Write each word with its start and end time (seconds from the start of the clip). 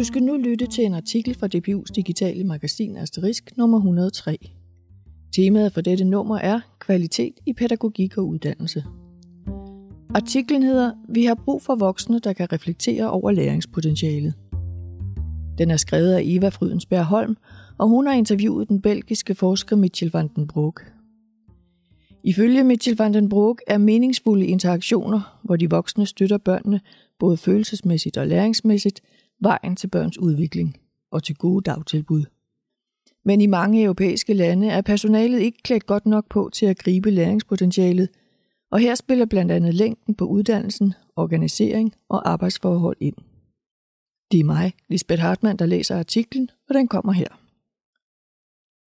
Du 0.00 0.04
skal 0.04 0.22
nu 0.22 0.36
lytte 0.36 0.66
til 0.66 0.84
en 0.84 0.94
artikel 0.94 1.34
fra 1.34 1.48
DPU's 1.54 1.92
digitale 1.94 2.44
magasin 2.44 2.96
Asterisk 2.96 3.56
nummer 3.56 3.78
103. 3.78 4.38
Temaet 5.32 5.72
for 5.72 5.80
dette 5.80 6.04
nummer 6.04 6.38
er 6.38 6.60
kvalitet 6.78 7.34
i 7.46 7.52
pædagogik 7.52 8.18
og 8.18 8.28
uddannelse. 8.28 8.84
Artiklen 10.14 10.62
hedder 10.62 10.92
Vi 11.08 11.24
har 11.24 11.34
brug 11.34 11.62
for 11.62 11.74
voksne, 11.74 12.18
der 12.18 12.32
kan 12.32 12.52
reflektere 12.52 13.10
over 13.10 13.30
læringspotentialet. 13.30 14.34
Den 15.58 15.70
er 15.70 15.76
skrevet 15.76 16.12
af 16.12 16.22
Eva 16.24 16.48
Frydensberg 16.48 17.04
Holm, 17.04 17.36
og 17.78 17.88
hun 17.88 18.06
har 18.06 18.14
interviewet 18.14 18.68
den 18.68 18.80
belgiske 18.80 19.34
forsker 19.34 19.76
Mitchell 19.76 20.12
van 20.12 20.28
den 20.36 20.46
Broek. 20.46 20.92
Ifølge 22.24 22.64
Mitchell 22.64 22.98
van 22.98 23.14
den 23.14 23.28
Broek 23.28 23.60
er 23.66 23.78
meningsfulde 23.78 24.46
interaktioner, 24.46 25.38
hvor 25.42 25.56
de 25.56 25.70
voksne 25.70 26.06
støtter 26.06 26.38
børnene 26.38 26.80
både 27.18 27.36
følelsesmæssigt 27.36 28.16
og 28.16 28.26
læringsmæssigt, 28.26 29.00
vejen 29.40 29.76
til 29.76 29.88
børns 29.88 30.18
udvikling 30.18 30.76
og 31.10 31.22
til 31.22 31.36
gode 31.36 31.62
dagtilbud. 31.62 32.24
Men 33.24 33.40
i 33.40 33.46
mange 33.46 33.82
europæiske 33.82 34.34
lande 34.34 34.68
er 34.68 34.80
personalet 34.80 35.40
ikke 35.40 35.62
klædt 35.62 35.86
godt 35.86 36.06
nok 36.06 36.28
på 36.28 36.50
til 36.52 36.66
at 36.66 36.78
gribe 36.78 37.10
læringspotentialet, 37.10 38.08
og 38.70 38.78
her 38.78 38.94
spiller 38.94 39.26
blandt 39.26 39.52
andet 39.52 39.74
længden 39.74 40.14
på 40.14 40.24
uddannelsen, 40.24 40.94
organisering 41.16 41.94
og 42.08 42.30
arbejdsforhold 42.30 42.96
ind. 43.00 43.16
Det 44.32 44.40
er 44.40 44.44
mig, 44.44 44.72
Lisbeth 44.88 45.22
Hartmann, 45.22 45.58
der 45.58 45.66
læser 45.66 45.98
artiklen, 45.98 46.50
og 46.68 46.74
den 46.74 46.88
kommer 46.88 47.12
her. 47.12 47.28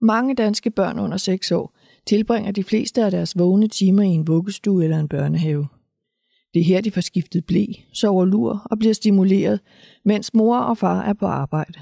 Mange 0.04 0.34
danske 0.34 0.70
børn 0.70 0.98
under 0.98 1.16
6 1.16 1.52
år 1.52 1.72
tilbringer 2.06 2.52
de 2.52 2.64
fleste 2.64 3.04
af 3.04 3.10
deres 3.10 3.38
vågne 3.38 3.68
timer 3.68 4.02
i 4.02 4.06
en 4.06 4.26
vuggestue 4.26 4.84
eller 4.84 4.98
en 4.98 5.08
børnehave. 5.08 5.68
Det 6.54 6.60
er 6.60 6.64
her, 6.64 6.80
de 6.80 6.90
får 6.90 7.00
skiftet 7.00 7.44
blæ, 7.44 7.66
sover 7.92 8.24
lur 8.24 8.66
og 8.70 8.78
bliver 8.78 8.94
stimuleret, 8.94 9.60
mens 10.04 10.34
mor 10.34 10.58
og 10.58 10.78
far 10.78 11.02
er 11.02 11.12
på 11.12 11.26
arbejde. 11.26 11.80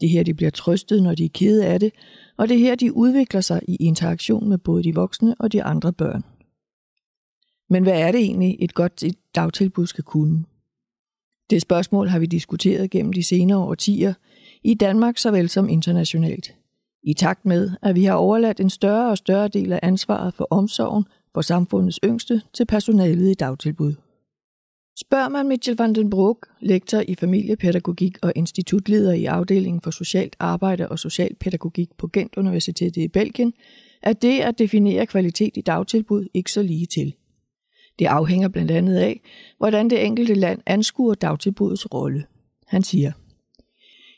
Det 0.00 0.06
er 0.06 0.10
her, 0.10 0.22
de 0.22 0.34
bliver 0.34 0.50
trøstet, 0.50 1.02
når 1.02 1.14
de 1.14 1.24
er 1.24 1.28
kede 1.34 1.66
af 1.66 1.80
det, 1.80 1.92
og 2.36 2.48
det 2.48 2.54
er 2.54 2.58
her, 2.58 2.74
de 2.74 2.96
udvikler 2.96 3.40
sig 3.40 3.60
i 3.68 3.76
interaktion 3.76 4.48
med 4.48 4.58
både 4.58 4.82
de 4.82 4.94
voksne 4.94 5.34
og 5.38 5.52
de 5.52 5.62
andre 5.62 5.92
børn. 5.92 6.24
Men 7.70 7.82
hvad 7.82 8.00
er 8.00 8.12
det 8.12 8.20
egentlig, 8.20 8.56
et 8.60 8.74
godt 8.74 9.04
dagtilbud 9.34 9.86
skal 9.86 10.04
kunne? 10.04 10.44
Det 11.50 11.62
spørgsmål 11.62 12.08
har 12.08 12.18
vi 12.18 12.26
diskuteret 12.26 12.90
gennem 12.90 13.12
de 13.12 13.22
senere 13.22 13.58
årtier, 13.58 14.14
i 14.64 14.74
Danmark 14.74 15.18
såvel 15.18 15.48
som 15.48 15.68
internationalt. 15.68 16.54
I 17.02 17.14
takt 17.14 17.44
med, 17.44 17.70
at 17.82 17.94
vi 17.94 18.04
har 18.04 18.14
overladt 18.14 18.60
en 18.60 18.70
større 18.70 19.10
og 19.10 19.18
større 19.18 19.48
del 19.48 19.72
af 19.72 19.80
ansvaret 19.82 20.34
for 20.34 20.46
omsorgen 20.50 21.04
for 21.36 21.40
samfundets 21.40 22.00
yngste 22.04 22.42
til 22.54 22.66
personalet 22.66 23.30
i 23.30 23.34
dagtilbud. 23.34 23.94
Spørger 24.98 25.28
man 25.28 25.48
Mitchell 25.48 25.76
van 25.76 25.94
den 25.94 26.10
Broek, 26.10 26.46
lektor 26.60 27.02
i 27.08 27.14
familiepædagogik 27.14 28.18
og 28.22 28.32
institutleder 28.36 29.12
i 29.12 29.24
afdelingen 29.24 29.80
for 29.80 29.90
socialt 29.90 30.36
arbejde 30.38 30.88
og 30.88 30.98
socialpædagogik 30.98 31.88
på 31.98 32.08
Gent 32.12 32.36
Universitetet 32.36 33.02
i 33.02 33.08
Belgien, 33.08 33.52
er 34.02 34.12
det 34.12 34.40
at 34.40 34.58
definere 34.58 35.06
kvalitet 35.06 35.56
i 35.56 35.60
dagtilbud 35.60 36.28
ikke 36.34 36.52
så 36.52 36.62
lige 36.62 36.86
til. 36.86 37.14
Det 37.98 38.06
afhænger 38.06 38.48
blandt 38.48 38.70
andet 38.70 38.96
af, 38.96 39.20
hvordan 39.58 39.90
det 39.90 40.04
enkelte 40.04 40.34
land 40.34 40.60
anskuer 40.66 41.14
dagtilbudets 41.14 41.94
rolle. 41.94 42.24
Han 42.66 42.82
siger, 42.82 43.12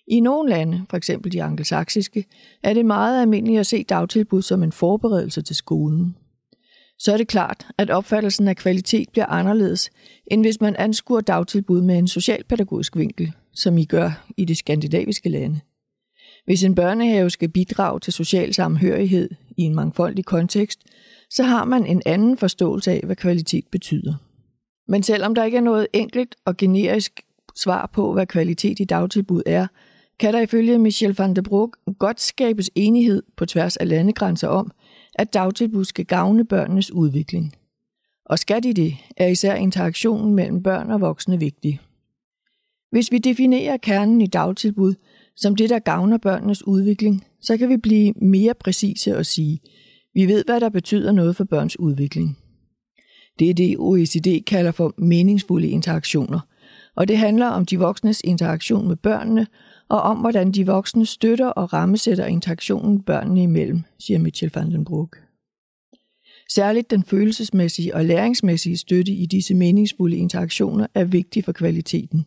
i 0.06 0.20
nogle 0.20 0.50
lande, 0.50 0.82
f.eks. 0.90 1.10
de 1.32 1.42
angelsaksiske, 1.42 2.24
er 2.62 2.74
det 2.74 2.86
meget 2.86 3.22
almindeligt 3.22 3.60
at 3.60 3.66
se 3.66 3.84
dagtilbud 3.84 4.42
som 4.42 4.62
en 4.62 4.72
forberedelse 4.72 5.42
til 5.42 5.56
skolen 5.56 6.16
så 6.98 7.12
er 7.12 7.16
det 7.16 7.28
klart, 7.28 7.66
at 7.78 7.90
opfattelsen 7.90 8.48
af 8.48 8.56
kvalitet 8.56 9.08
bliver 9.08 9.26
anderledes, 9.26 9.90
end 10.26 10.42
hvis 10.42 10.60
man 10.60 10.76
anskuer 10.76 11.20
dagtilbud 11.20 11.80
med 11.80 11.98
en 11.98 12.08
socialpædagogisk 12.08 12.96
vinkel, 12.96 13.32
som 13.54 13.78
I 13.78 13.84
gør 13.84 14.26
i 14.36 14.44
de 14.44 14.54
skandinaviske 14.54 15.28
lande. 15.28 15.60
Hvis 16.44 16.64
en 16.64 16.74
børnehave 16.74 17.30
skal 17.30 17.48
bidrage 17.48 18.00
til 18.00 18.12
social 18.12 18.54
samhørighed 18.54 19.30
i 19.56 19.62
en 19.62 19.74
mangfoldig 19.74 20.24
kontekst, 20.24 20.80
så 21.30 21.42
har 21.42 21.64
man 21.64 21.86
en 21.86 22.02
anden 22.06 22.36
forståelse 22.36 22.90
af, 22.90 23.00
hvad 23.04 23.16
kvalitet 23.16 23.64
betyder. 23.70 24.14
Men 24.88 25.02
selvom 25.02 25.34
der 25.34 25.44
ikke 25.44 25.56
er 25.56 25.62
noget 25.62 25.86
enkelt 25.92 26.36
og 26.44 26.56
generisk 26.56 27.20
svar 27.56 27.90
på, 27.92 28.12
hvad 28.12 28.26
kvalitet 28.26 28.80
i 28.80 28.84
dagtilbud 28.84 29.42
er, 29.46 29.66
kan 30.20 30.34
der 30.34 30.40
ifølge 30.40 30.78
Michel 30.78 31.14
van 31.18 31.34
der 31.34 31.42
Broek 31.42 31.76
godt 31.98 32.20
skabes 32.20 32.70
enighed 32.74 33.22
på 33.36 33.46
tværs 33.46 33.76
af 33.76 33.88
landegrænser 33.88 34.48
om, 34.48 34.72
at 35.18 35.34
dagtilbud 35.34 35.84
skal 35.84 36.04
gavne 36.04 36.44
børnenes 36.44 36.92
udvikling. 36.92 37.54
Og 38.26 38.38
skal 38.38 38.62
de 38.62 38.72
det, 38.72 38.94
er 39.16 39.26
især 39.26 39.54
interaktionen 39.54 40.34
mellem 40.34 40.62
børn 40.62 40.90
og 40.90 41.00
voksne 41.00 41.40
vigtig. 41.40 41.80
Hvis 42.90 43.12
vi 43.12 43.18
definerer 43.18 43.76
kernen 43.76 44.20
i 44.20 44.26
dagtilbud 44.26 44.94
som 45.36 45.56
det, 45.56 45.70
der 45.70 45.78
gavner 45.78 46.18
børnenes 46.18 46.66
udvikling, 46.66 47.24
så 47.40 47.56
kan 47.56 47.68
vi 47.68 47.76
blive 47.76 48.12
mere 48.12 48.54
præcise 48.54 49.16
og 49.16 49.26
sige, 49.26 49.60
vi 50.14 50.26
ved, 50.26 50.44
hvad 50.44 50.60
der 50.60 50.68
betyder 50.68 51.12
noget 51.12 51.36
for 51.36 51.44
børns 51.44 51.78
udvikling. 51.78 52.38
Det 53.38 53.50
er 53.50 53.54
det, 53.54 53.76
OECD 53.78 54.44
kalder 54.46 54.72
for 54.72 54.94
meningsfulde 54.98 55.68
interaktioner, 55.68 56.40
og 56.96 57.08
det 57.08 57.18
handler 57.18 57.46
om 57.46 57.66
de 57.66 57.78
voksnes 57.78 58.20
interaktion 58.24 58.88
med 58.88 58.96
børnene 58.96 59.46
og 59.88 60.00
om, 60.00 60.18
hvordan 60.18 60.52
de 60.52 60.66
voksne 60.66 61.06
støtter 61.06 61.46
og 61.46 61.72
rammesætter 61.72 62.26
interaktionen 62.26 63.02
børnene 63.02 63.42
imellem, 63.42 63.82
siger 63.98 64.18
Mitchell 64.18 64.52
van 64.54 64.70
den 64.70 64.84
Broek. 64.84 65.16
Særligt 66.50 66.90
den 66.90 67.04
følelsesmæssige 67.04 67.94
og 67.94 68.04
læringsmæssige 68.04 68.76
støtte 68.76 69.12
i 69.12 69.26
disse 69.26 69.54
meningsfulde 69.54 70.16
interaktioner 70.16 70.86
er 70.94 71.04
vigtig 71.04 71.44
for 71.44 71.52
kvaliteten. 71.52 72.26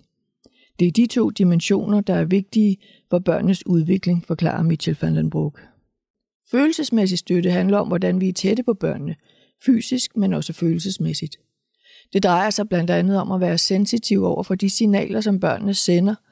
Det 0.79 0.87
er 0.87 0.91
de 0.91 1.05
to 1.05 1.29
dimensioner, 1.29 2.01
der 2.01 2.13
er 2.13 2.25
vigtige 2.25 2.77
for 3.09 3.19
børnenes 3.19 3.67
udvikling, 3.67 4.25
forklarer 4.27 4.63
Mitchell 4.63 4.97
van 5.01 5.15
den 5.15 5.29
Broek. 5.29 5.61
Følelsesmæssig 6.51 7.17
støtte 7.17 7.51
handler 7.51 7.77
om, 7.77 7.87
hvordan 7.87 8.21
vi 8.21 8.29
er 8.29 8.33
tætte 8.33 8.63
på 8.63 8.73
børnene, 8.73 9.15
fysisk, 9.65 10.17
men 10.17 10.33
også 10.33 10.53
følelsesmæssigt. 10.53 11.39
Det 12.13 12.23
drejer 12.23 12.49
sig 12.49 12.69
blandt 12.69 12.89
andet 12.89 13.17
om 13.17 13.31
at 13.31 13.41
være 13.41 13.57
sensitiv 13.57 14.23
over 14.23 14.43
for 14.43 14.55
de 14.55 14.69
signaler, 14.69 15.21
som 15.21 15.39
børnene 15.39 15.73
sender– 15.73 16.15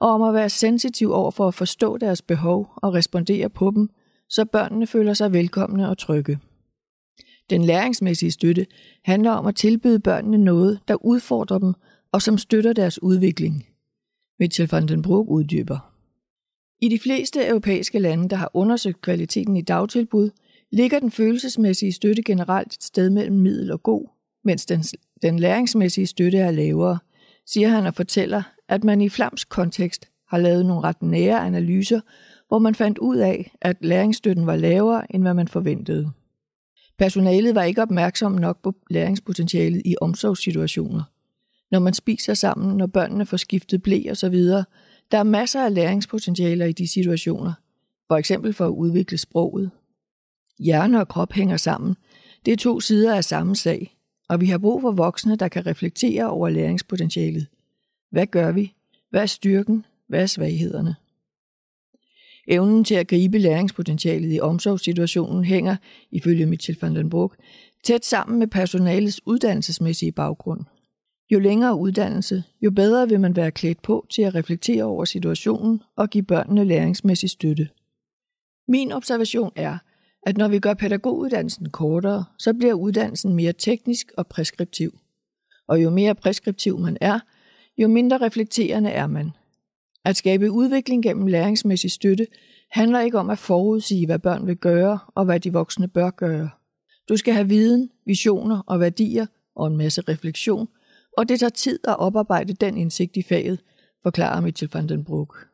og 0.00 0.10
om 0.10 0.22
at 0.22 0.34
være 0.34 0.50
sensitiv 0.50 1.12
over 1.12 1.30
for 1.30 1.48
at 1.48 1.54
forstå 1.54 1.98
deres 1.98 2.22
behov 2.22 2.72
og 2.76 2.94
respondere 2.94 3.48
på 3.48 3.70
dem, 3.70 3.90
så 4.28 4.44
børnene 4.44 4.86
føler 4.86 5.14
sig 5.14 5.32
velkomne 5.32 5.88
og 5.88 5.98
trygge. 5.98 6.38
Den 7.50 7.64
læringsmæssige 7.64 8.30
støtte 8.30 8.66
handler 9.04 9.30
om 9.30 9.46
at 9.46 9.56
tilbyde 9.56 9.98
børnene 9.98 10.38
noget, 10.38 10.80
der 10.88 11.04
udfordrer 11.04 11.58
dem 11.58 11.74
og 12.12 12.22
som 12.22 12.38
støtter 12.38 12.72
deres 12.72 13.02
udvikling. 13.02 13.66
Mitchell 14.38 14.68
van 14.70 14.88
den 14.88 15.02
Broek 15.02 15.28
uddyber. 15.28 15.92
I 16.80 16.88
de 16.88 16.98
fleste 16.98 17.46
europæiske 17.46 17.98
lande, 17.98 18.28
der 18.28 18.36
har 18.36 18.50
undersøgt 18.54 19.00
kvaliteten 19.00 19.56
i 19.56 19.62
dagtilbud, 19.62 20.30
ligger 20.72 20.98
den 20.98 21.10
følelsesmæssige 21.10 21.92
støtte 21.92 22.22
generelt 22.22 22.74
et 22.74 22.82
sted 22.82 23.10
mellem 23.10 23.36
middel 23.36 23.72
og 23.72 23.82
god, 23.82 24.08
mens 24.44 24.66
den, 24.66 24.84
den 25.22 25.38
læringsmæssige 25.38 26.06
støtte 26.06 26.38
er 26.38 26.50
lavere, 26.50 26.98
siger 27.46 27.68
han 27.68 27.86
og 27.86 27.94
fortæller, 27.94 28.42
at 28.68 28.84
man 28.84 29.00
i 29.00 29.08
Flams 29.08 29.44
kontekst 29.44 30.08
har 30.28 30.38
lavet 30.38 30.66
nogle 30.66 30.82
ret 30.82 31.02
nære 31.02 31.46
analyser, 31.46 32.00
hvor 32.48 32.58
man 32.58 32.74
fandt 32.74 32.98
ud 32.98 33.16
af, 33.16 33.52
at 33.60 33.76
læringsstøtten 33.80 34.46
var 34.46 34.56
lavere, 34.56 35.14
end 35.14 35.22
hvad 35.22 35.34
man 35.34 35.48
forventede. 35.48 36.10
Personalet 36.98 37.54
var 37.54 37.62
ikke 37.62 37.82
opmærksom 37.82 38.32
nok 38.32 38.62
på 38.62 38.74
læringspotentialet 38.90 39.82
i 39.84 39.96
omsorgssituationer. 40.00 41.02
Når 41.70 41.78
man 41.78 41.94
spiser 41.94 42.34
sammen, 42.34 42.76
når 42.76 42.86
børnene 42.86 43.26
får 43.26 43.36
skiftet 43.36 43.82
blæ 43.82 44.02
og 44.10 44.16
så 44.16 44.28
videre, 44.28 44.64
der 45.10 45.18
er 45.18 45.22
masser 45.22 45.64
af 45.64 45.74
læringspotentialer 45.74 46.66
i 46.66 46.72
de 46.72 46.88
situationer. 46.88 47.52
For 48.08 48.16
eksempel 48.16 48.52
for 48.52 48.66
at 48.66 48.70
udvikle 48.70 49.18
sproget. 49.18 49.70
Hjerne 50.58 51.00
og 51.00 51.08
krop 51.08 51.32
hænger 51.32 51.56
sammen. 51.56 51.96
Det 52.46 52.52
er 52.52 52.56
to 52.56 52.80
sider 52.80 53.14
af 53.14 53.24
samme 53.24 53.56
sag, 53.56 53.96
og 54.28 54.40
vi 54.40 54.46
har 54.46 54.58
brug 54.58 54.80
for 54.80 54.90
voksne, 54.90 55.36
der 55.36 55.48
kan 55.48 55.66
reflektere 55.66 56.30
over 56.30 56.48
læringspotentialet. 56.48 57.46
Hvad 58.16 58.26
gør 58.26 58.52
vi? 58.52 58.74
Hvad 59.10 59.22
er 59.22 59.26
styrken? 59.26 59.84
Hvad 60.08 60.22
er 60.22 60.26
svaghederne? 60.26 60.94
Evnen 62.48 62.84
til 62.84 62.94
at 62.94 63.08
gribe 63.08 63.38
læringspotentialet 63.38 64.34
i 64.34 64.40
omsorgssituationen 64.40 65.44
hænger, 65.44 65.76
ifølge 66.10 66.46
Mitchell 66.46 66.78
van 66.80 66.96
den 66.96 67.10
Broek, 67.10 67.36
tæt 67.84 68.04
sammen 68.04 68.38
med 68.38 68.46
personalets 68.46 69.20
uddannelsesmæssige 69.26 70.12
baggrund. 70.12 70.60
Jo 71.30 71.38
længere 71.38 71.76
uddannelse, 71.76 72.44
jo 72.60 72.70
bedre 72.70 73.08
vil 73.08 73.20
man 73.20 73.36
være 73.36 73.50
klædt 73.50 73.82
på 73.82 74.06
til 74.10 74.22
at 74.22 74.34
reflektere 74.34 74.84
over 74.84 75.04
situationen 75.04 75.82
og 75.96 76.10
give 76.10 76.24
børnene 76.24 76.64
læringsmæssig 76.64 77.30
støtte. 77.30 77.68
Min 78.68 78.92
observation 78.92 79.52
er, 79.56 79.78
at 80.22 80.36
når 80.36 80.48
vi 80.48 80.58
gør 80.58 80.74
pædagoguddannelsen 80.74 81.70
kortere, 81.70 82.24
så 82.38 82.54
bliver 82.54 82.74
uddannelsen 82.74 83.34
mere 83.34 83.52
teknisk 83.52 84.12
og 84.16 84.26
preskriptiv. 84.26 84.98
Og 85.66 85.82
jo 85.82 85.90
mere 85.90 86.14
preskriptiv 86.14 86.78
man 86.78 86.96
er, 87.00 87.20
jo 87.78 87.88
mindre 87.88 88.18
reflekterende 88.18 88.90
er 88.90 89.06
man. 89.06 89.30
At 90.04 90.16
skabe 90.16 90.50
udvikling 90.50 91.02
gennem 91.02 91.26
læringsmæssig 91.26 91.90
støtte 91.90 92.26
handler 92.70 93.00
ikke 93.00 93.18
om 93.18 93.30
at 93.30 93.38
forudsige, 93.38 94.06
hvad 94.06 94.18
børn 94.18 94.46
vil 94.46 94.56
gøre 94.56 94.98
og 95.14 95.24
hvad 95.24 95.40
de 95.40 95.52
voksne 95.52 95.88
bør 95.88 96.10
gøre. 96.10 96.50
Du 97.08 97.16
skal 97.16 97.34
have 97.34 97.48
viden, 97.48 97.90
visioner 98.06 98.62
og 98.66 98.80
værdier 98.80 99.26
og 99.56 99.66
en 99.66 99.76
masse 99.76 100.00
refleksion, 100.00 100.68
og 101.16 101.28
det 101.28 101.40
tager 101.40 101.50
tid 101.50 101.78
at 101.88 101.98
oparbejde 101.98 102.52
den 102.52 102.76
indsigt 102.76 103.16
i 103.16 103.22
faget, 103.22 103.60
forklarer 104.02 104.40
Mitchell 104.40 104.70
van 104.74 104.88
den 104.88 105.04
Broek. 105.04 105.46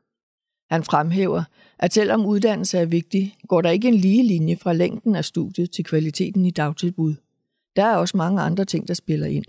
Han 0.71 0.85
fremhæver, 0.85 1.43
at 1.79 1.93
selvom 1.93 2.27
uddannelse 2.27 2.79
er 2.79 2.85
vigtig, 2.85 3.37
går 3.49 3.61
der 3.61 3.71
ikke 3.71 3.89
en 3.89 3.95
lige 3.95 4.23
linje 4.23 4.57
fra 4.57 4.73
længden 4.73 5.17
af 5.17 5.25
studiet 5.25 5.71
til 5.71 5.85
kvaliteten 5.85 6.45
i 6.45 6.51
dagtilbud. 6.51 7.15
Der 7.77 7.85
er 7.85 7.97
også 7.97 8.17
mange 8.17 8.43
andre 8.43 8.65
ting, 8.65 8.89
der 8.89 8.95
spiller 8.95 9.27
ind. 9.27 9.45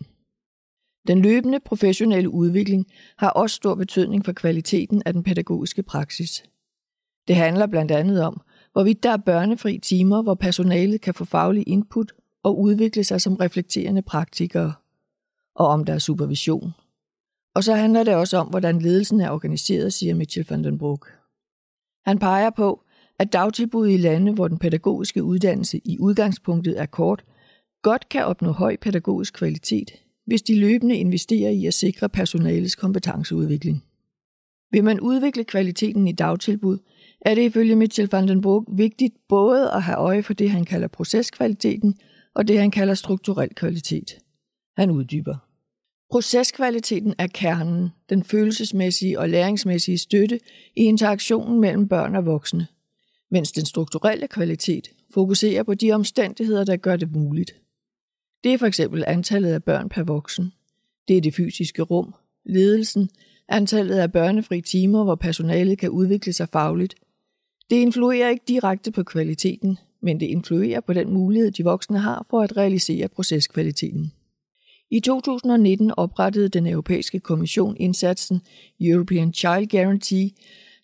Den 1.07 1.21
løbende 1.21 1.59
professionelle 1.59 2.29
udvikling 2.29 2.85
har 3.17 3.29
også 3.29 3.55
stor 3.55 3.75
betydning 3.75 4.25
for 4.25 4.33
kvaliteten 4.33 5.03
af 5.05 5.13
den 5.13 5.23
pædagogiske 5.23 5.83
praksis. 5.83 6.43
Det 7.27 7.35
handler 7.35 7.67
blandt 7.67 7.91
andet 7.91 8.23
om, 8.23 8.41
hvorvidt 8.71 9.03
der 9.03 9.09
er 9.09 9.17
børnefri 9.17 9.77
timer, 9.77 10.21
hvor 10.21 10.35
personalet 10.35 11.01
kan 11.01 11.13
få 11.13 11.25
faglig 11.25 11.63
input 11.67 12.11
og 12.43 12.59
udvikle 12.59 13.03
sig 13.03 13.21
som 13.21 13.35
reflekterende 13.35 14.01
praktikere, 14.01 14.73
og 15.55 15.67
om 15.67 15.85
der 15.85 15.93
er 15.93 15.99
supervision. 15.99 16.73
Og 17.55 17.63
så 17.63 17.75
handler 17.75 18.03
det 18.03 18.15
også 18.15 18.37
om, 18.37 18.47
hvordan 18.47 18.79
ledelsen 18.79 19.21
er 19.21 19.29
organiseret, 19.29 19.93
siger 19.93 20.15
Mitchell 20.15 20.47
van 20.49 20.63
den 20.63 20.77
Broek. 20.77 21.07
Han 22.05 22.19
peger 22.19 22.49
på, 22.49 22.83
at 23.19 23.33
dagtilbud 23.33 23.87
i 23.87 23.97
lande, 23.97 24.33
hvor 24.33 24.47
den 24.47 24.57
pædagogiske 24.57 25.23
uddannelse 25.23 25.81
i 25.85 25.99
udgangspunktet 25.99 26.79
er 26.79 26.85
kort, 26.85 27.25
godt 27.81 28.09
kan 28.09 28.25
opnå 28.25 28.51
høj 28.51 28.77
pædagogisk 28.77 29.33
kvalitet, 29.33 30.02
hvis 30.25 30.41
de 30.41 30.59
løbende 30.59 30.97
investerer 30.97 31.49
i 31.49 31.65
at 31.65 31.73
sikre 31.73 32.09
personalets 32.09 32.75
kompetenceudvikling. 32.75 33.83
Vil 34.71 34.83
man 34.83 34.99
udvikle 34.99 35.43
kvaliteten 35.43 36.07
i 36.07 36.11
dagtilbud, 36.11 36.77
er 37.21 37.35
det 37.35 37.41
ifølge 37.41 37.75
Mitchell 37.75 38.09
van 38.11 38.27
den 38.27 38.41
Broek 38.41 38.67
vigtigt 38.71 39.13
både 39.29 39.71
at 39.71 39.83
have 39.83 39.97
øje 39.97 40.23
for 40.23 40.33
det, 40.33 40.49
han 40.51 40.65
kalder 40.65 40.87
proceskvaliteten, 40.87 41.95
og 42.35 42.47
det, 42.47 42.59
han 42.59 42.71
kalder 42.71 42.93
strukturel 42.93 43.49
kvalitet. 43.55 44.17
Han 44.77 44.91
uddyber. 44.91 45.35
Proceskvaliteten 46.11 47.13
er 47.17 47.27
kernen, 47.27 47.89
den 48.09 48.23
følelsesmæssige 48.23 49.19
og 49.19 49.29
læringsmæssige 49.29 49.97
støtte 49.97 50.39
i 50.75 50.81
interaktionen 50.81 51.61
mellem 51.61 51.87
børn 51.87 52.15
og 52.15 52.25
voksne, 52.25 52.67
mens 53.31 53.51
den 53.51 53.65
strukturelle 53.65 54.27
kvalitet 54.27 54.89
fokuserer 55.13 55.63
på 55.63 55.73
de 55.73 55.91
omstændigheder, 55.91 56.63
der 56.63 56.77
gør 56.77 56.95
det 56.95 57.11
muligt. 57.11 57.62
Det 58.43 58.53
er 58.53 58.57
for 58.57 58.65
eksempel 58.65 59.03
antallet 59.07 59.49
af 59.49 59.63
børn 59.63 59.89
per 59.89 60.03
voksen. 60.03 60.53
Det 61.07 61.17
er 61.17 61.21
det 61.21 61.35
fysiske 61.35 61.81
rum, 61.81 62.13
ledelsen, 62.45 63.09
antallet 63.49 63.95
af 63.95 64.11
børnefri 64.11 64.61
timer, 64.61 65.03
hvor 65.03 65.15
personalet 65.15 65.77
kan 65.77 65.89
udvikle 65.89 66.33
sig 66.33 66.49
fagligt. 66.49 66.95
Det 67.69 67.75
influerer 67.75 68.29
ikke 68.29 68.43
direkte 68.47 68.91
på 68.91 69.03
kvaliteten, 69.03 69.77
men 70.01 70.19
det 70.19 70.25
influerer 70.25 70.81
på 70.81 70.93
den 70.93 71.13
mulighed, 71.13 71.51
de 71.51 71.63
voksne 71.63 71.99
har 71.99 72.25
for 72.29 72.41
at 72.41 72.57
realisere 72.57 73.07
proceskvaliteten. 73.07 74.11
I 74.91 74.99
2019 74.99 75.91
oprettede 75.97 76.49
den 76.49 76.67
europæiske 76.67 77.19
kommission 77.19 77.77
indsatsen 77.79 78.41
European 78.81 79.33
Child 79.33 79.67
Guarantee, 79.67 80.31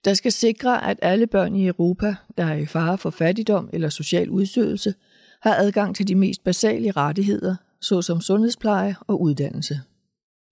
der 0.06 0.14
skal 0.14 0.32
sikre, 0.32 0.90
at 0.90 1.00
alle 1.02 1.28
børn 1.28 1.56
i 1.56 1.68
Europa, 1.68 2.16
der 2.38 2.46
er 2.46 2.56
i 2.56 2.66
fare 2.66 2.98
for 2.98 3.10
fattigdom 3.10 3.70
eller 3.74 3.90
social 3.90 4.30
udsødelse, 4.30 4.94
har 5.42 5.56
adgang 5.56 5.96
til 5.96 6.08
de 6.08 6.16
mest 6.16 6.44
basale 6.44 6.92
rettigheder, 6.92 7.56
såsom 7.82 8.22
sundhedspleje 8.22 8.96
og 9.08 9.22
uddannelse. 9.22 9.80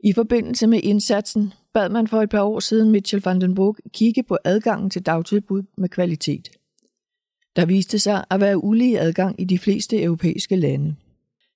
I 0.04 0.14
forbindelse 0.14 0.68
med 0.68 0.80
indsatsen 0.84 1.54
bad 1.74 1.90
man 1.90 2.08
for 2.08 2.22
et 2.22 2.30
par 2.30 2.42
år 2.42 2.60
siden 2.60 2.92
Mitchell 2.92 3.24
van 3.26 3.42
den 3.42 3.56
Burg 3.56 3.76
kigge 3.94 4.24
på 4.24 4.38
adgangen 4.44 4.90
til 4.90 5.06
dagtilbud 5.06 5.64
med 5.78 5.90
kvalitet. 5.90 6.50
Der 7.56 7.66
viste 7.66 8.00
sig 8.00 8.26
at 8.30 8.42
være 8.42 8.64
ulige 8.64 9.00
adgang 9.00 9.42
i 9.42 9.46
de 9.46 9.60
fleste 9.60 10.02
europæiske 10.02 10.56
lande. 10.56 10.96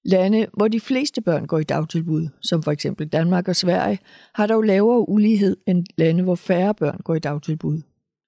Lande, 0.05 0.47
hvor 0.53 0.67
de 0.67 0.79
fleste 0.79 1.21
børn 1.21 1.45
går 1.45 1.59
i 1.59 1.63
dagtilbud, 1.63 2.27
som 2.41 2.63
for 2.63 2.71
eksempel 2.71 3.07
Danmark 3.07 3.47
og 3.47 3.55
Sverige, 3.55 3.99
har 4.33 4.47
dog 4.47 4.63
lavere 4.63 5.09
ulighed 5.09 5.57
end 5.67 5.85
lande, 5.97 6.23
hvor 6.23 6.35
færre 6.35 6.73
børn 6.73 7.01
går 7.03 7.15
i 7.15 7.19
dagtilbud. 7.19 7.81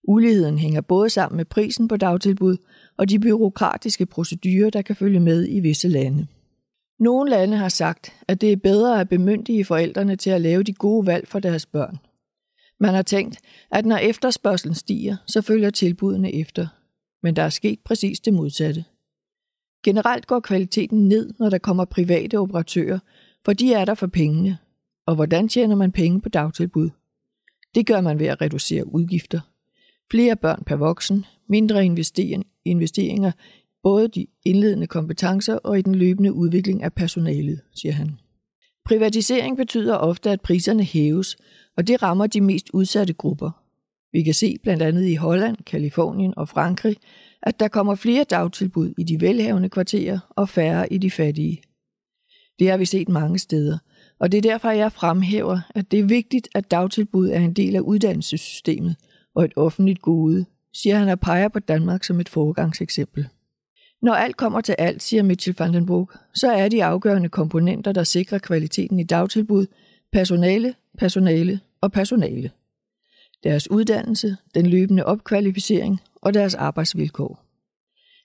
Uligheden 0.04 0.58
hænger 0.58 0.82
både 0.82 1.10
sammen 1.10 1.38
med 1.38 1.46
prisen 1.46 1.88
på 1.88 1.98
dagtilbud 1.98 2.58
og 2.98 3.10
de 3.10 3.20
byråkratiske 3.20 4.06
procedurer, 4.06 4.70
der 4.70 4.82
kan 4.82 4.96
følge 4.96 5.20
med 5.20 5.48
i 5.50 5.60
visse 5.60 5.88
lande. 5.88 6.28
Nogle 7.00 7.30
lande 7.30 7.58
har 7.58 7.70
sagt, 7.70 8.14
at 8.28 8.42
det 8.42 8.52
er 8.52 8.58
bedre 8.58 9.02
at 9.02 9.10
bemyndige 9.10 9.66
forældrene 9.66 10.16
til 10.16 10.30
at 10.30 10.42
lave 10.42 10.64
de 10.64 10.74
gode 10.74 11.06
valg 11.06 11.28
for 11.28 11.40
deres 11.40 11.66
børn. 11.66 11.98
Man 12.80 12.94
har 12.94 13.02
tænkt, 13.02 13.38
at 13.72 13.86
når 13.86 13.98
efterspørgselen 13.98 14.76
stiger, 14.76 15.16
så 15.28 15.42
følger 15.42 15.70
tilbudene 15.70 16.34
efter. 16.36 16.68
Men 17.24 17.36
der 17.36 17.44
er 17.44 17.50
sket 17.50 17.80
præcis 17.86 18.20
det 18.20 18.34
modsatte. 18.34 18.86
Generelt 19.84 20.28
går 20.28 20.40
kvaliteten 20.40 21.08
ned, 21.08 21.34
når 21.40 21.50
der 21.50 21.58
kommer 21.58 21.86
private 21.86 22.40
operatører, 22.40 23.00
for 23.46 23.54
de 23.54 23.74
er 23.74 23.86
der 23.86 23.94
for 23.94 24.08
pengene. 24.08 24.58
Og 25.08 25.16
hvordan 25.16 25.48
tjener 25.48 25.76
man 25.76 25.92
penge 25.92 26.22
på 26.22 26.30
dagtilbud? 26.30 26.90
Det 27.76 27.86
gør 27.86 28.02
man 28.02 28.20
ved 28.20 28.28
at 28.28 28.42
reducere 28.42 28.94
udgifter. 28.94 29.40
Flere 30.14 30.36
børn 30.36 30.64
per 30.66 30.76
voksen, 30.76 31.26
mindre 31.50 31.86
investeringer, 32.66 33.32
både 33.84 34.08
de 34.08 34.28
indledende 34.46 34.88
kompetencer 34.88 35.56
og 35.56 35.80
i 35.80 35.82
den 35.82 35.96
løbende 35.96 36.34
udvikling 36.34 36.84
af 36.84 36.94
personalet, 36.94 37.62
siger 37.76 37.94
han. 37.94 38.20
Privatisering 38.86 39.58
betyder 39.58 39.96
ofte, 39.96 40.30
at 40.30 40.42
priserne 40.42 40.84
hæves, 40.84 41.38
og 41.78 41.88
det 41.88 42.04
rammer 42.04 42.28
de 42.28 42.42
mest 42.42 42.70
udsatte 42.74 43.14
grupper. 43.14 43.52
Vi 44.12 44.24
kan 44.24 44.34
se 44.34 44.58
blandt 44.64 44.84
andet 44.84 45.08
i 45.08 45.16
Holland, 45.16 45.58
Kalifornien 45.66 46.34
og 46.38 46.50
Frankrig, 46.50 46.98
at 47.42 47.60
der 47.60 47.68
kommer 47.68 47.96
flere 47.96 48.24
dagtilbud 48.24 48.94
i 48.98 49.04
de 49.04 49.22
velhavende 49.22 49.70
kvarterer 49.70 50.20
og 50.30 50.50
færre 50.50 50.94
i 50.94 50.98
de 50.98 51.12
fattige. 51.12 51.62
Det 52.60 52.70
har 52.70 52.78
vi 52.78 52.86
set 52.86 53.10
mange 53.10 53.40
steder, 53.40 53.78
og 54.20 54.32
det 54.32 54.38
er 54.38 54.52
derfor, 54.52 54.70
jeg 54.70 54.92
fremhæver, 54.92 55.60
at 55.76 55.92
det 55.92 56.00
er 56.00 56.04
vigtigt, 56.04 56.50
at 56.56 56.72
dagtilbud 56.72 57.30
er 57.30 57.40
en 57.40 57.54
del 57.54 57.76
af 57.76 57.80
uddannelsessystemet 57.80 58.96
og 59.36 59.46
et 59.46 59.54
offentligt 59.56 60.02
gode, 60.02 60.46
siger 60.74 60.98
han 60.98 61.10
og 61.10 61.20
peger 61.20 61.48
på 61.48 61.60
Danmark 61.60 62.04
som 62.04 62.20
et 62.20 62.30
foregangseksempel. 62.30 63.28
Når 64.02 64.14
alt 64.14 64.38
kommer 64.38 64.62
til 64.62 64.76
alt, 64.78 65.04
siger 65.04 65.24
Mitchell 65.24 65.56
van 65.60 65.74
den 65.74 65.86
Broek, 65.86 66.18
så 66.34 66.52
er 66.52 66.70
de 66.70 66.84
afgørende 66.84 67.30
komponenter, 67.30 67.92
der 67.92 68.04
sikrer 68.04 68.38
kvaliteten 68.38 69.00
i 69.00 69.04
dagtilbud, 69.04 69.66
personale, 70.12 70.74
personale 70.98 71.60
og 71.82 71.92
personale. 71.92 72.52
Deres 73.44 73.72
uddannelse, 73.72 74.38
den 74.56 74.66
løbende 74.66 75.06
opkvalificering 75.06 76.02
og 76.16 76.34
deres 76.34 76.56
arbejdsvilkår. 76.56 77.44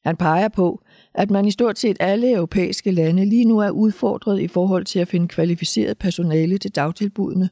Han 0.05 0.17
peger 0.17 0.49
på, 0.49 0.83
at 1.15 1.31
man 1.31 1.45
i 1.45 1.51
stort 1.51 1.79
set 1.79 1.97
alle 2.01 2.33
europæiske 2.33 2.91
lande 2.91 3.25
lige 3.25 3.45
nu 3.45 3.59
er 3.59 3.71
udfordret 3.71 4.41
i 4.41 4.49
forhold 4.49 4.85
til 4.85 4.99
at 4.99 5.09
finde 5.09 5.29
kvalificeret 5.29 5.99
personale 5.99 6.59
til 6.59 6.75
dagtilbudene, 6.75 7.51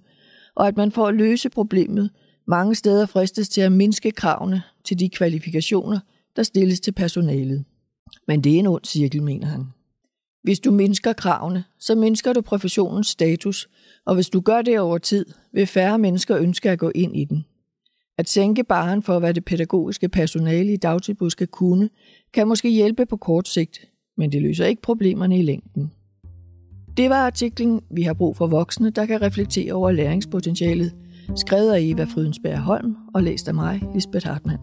og 0.55 0.69
at 0.69 0.77
man 0.77 0.93
for 0.93 1.07
at 1.07 1.15
løse 1.15 1.51
problemet 1.51 2.11
mange 2.49 2.75
steder 2.75 3.07
fristes 3.07 3.49
til 3.49 3.61
at 3.61 3.73
mindske 3.73 4.11
kravene 4.11 4.63
til 4.85 4.99
de 4.99 5.09
kvalifikationer, 5.09 6.01
der 6.37 6.43
stilles 6.43 6.81
til 6.81 6.93
personalet. 6.93 7.65
Men 8.29 8.41
det 8.45 8.55
er 8.55 8.59
en 8.59 8.67
ond 8.67 8.85
cirkel, 8.85 9.23
mener 9.23 9.47
han. 9.47 9.65
Hvis 10.43 10.61
du 10.61 10.71
mindsker 10.71 11.13
kravene, 11.13 11.65
så 11.79 11.95
mindsker 11.95 12.33
du 12.33 12.41
professionens 12.41 13.07
status, 13.07 13.69
og 14.05 14.15
hvis 14.15 14.29
du 14.29 14.41
gør 14.41 14.63
det 14.63 14.81
over 14.81 14.99
tid, 14.99 15.27
vil 15.53 15.67
færre 15.67 15.99
mennesker 15.99 16.39
ønske 16.39 16.71
at 16.71 16.79
gå 16.79 16.93
ind 16.95 17.17
i 17.17 17.25
den. 17.25 17.45
At 18.19 18.29
sænke 18.29 18.65
baren 18.65 19.03
for, 19.03 19.19
hvad 19.19 19.35
det 19.35 19.45
pædagogiske 19.45 20.09
personale 20.09 20.73
i 20.73 20.77
dagtilbud 20.77 21.31
skal 21.31 21.47
kunne, 21.47 21.91
kan 22.35 22.49
måske 22.49 22.71
hjælpe 22.71 23.07
på 23.07 23.17
kort 23.17 23.49
sigt, 23.49 23.89
men 24.17 24.33
det 24.33 24.43
løser 24.43 24.67
ikke 24.67 24.83
problemerne 24.83 25.39
i 25.39 25.43
længden. 25.43 25.93
Det 26.97 27.11
var 27.11 27.27
artiklen 27.27 27.81
Vi 27.91 28.03
har 28.03 28.15
brug 28.15 28.37
for 28.37 28.47
voksne, 28.47 28.91
der 28.91 29.07
kan 29.07 29.23
reflektere 29.23 29.73
over 29.73 29.91
læringspotentialet, 29.91 30.95
skrevet 31.35 31.73
af 31.73 31.81
Eva 31.81 32.05
Frydensberg 32.05 32.59
Holm 32.59 32.97
og 33.15 33.23
læst 33.23 33.49
af 33.49 33.55
mig, 33.55 33.83
Lisbeth 33.95 34.27
Hartmann. 34.27 34.59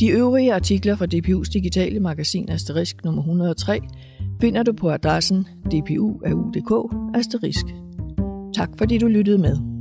De 0.00 0.08
øvrige 0.08 0.54
artikler 0.54 0.96
fra 0.96 1.06
DPU's 1.14 1.52
digitale 1.52 2.00
magasin 2.00 2.50
Asterisk 2.50 3.04
nummer 3.04 3.22
103 3.22 3.80
finder 4.40 4.62
du 4.62 4.72
på 4.72 4.90
adressen 4.90 5.46
dpu.au.dk 5.66 6.94
Asterisk. 7.14 7.66
Tak 8.54 8.68
fordi 8.78 8.98
du 8.98 9.06
lyttede 9.06 9.38
med. 9.38 9.71